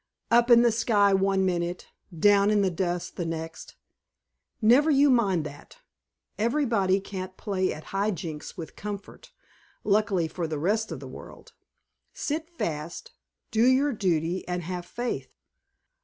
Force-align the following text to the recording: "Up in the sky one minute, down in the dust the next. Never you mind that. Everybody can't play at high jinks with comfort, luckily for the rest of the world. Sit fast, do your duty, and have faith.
"Up 0.31 0.49
in 0.49 0.63
the 0.63 0.71
sky 0.71 1.13
one 1.13 1.45
minute, 1.45 1.89
down 2.17 2.49
in 2.49 2.63
the 2.63 2.71
dust 2.71 3.17
the 3.17 3.23
next. 3.23 3.75
Never 4.59 4.89
you 4.89 5.11
mind 5.11 5.45
that. 5.45 5.77
Everybody 6.39 6.99
can't 6.99 7.37
play 7.37 7.71
at 7.71 7.83
high 7.93 8.09
jinks 8.09 8.57
with 8.57 8.75
comfort, 8.75 9.31
luckily 9.83 10.27
for 10.27 10.47
the 10.47 10.57
rest 10.57 10.91
of 10.91 11.01
the 11.01 11.07
world. 11.07 11.53
Sit 12.15 12.49
fast, 12.49 13.11
do 13.51 13.63
your 13.63 13.93
duty, 13.93 14.43
and 14.47 14.63
have 14.63 14.87
faith. 14.87 15.37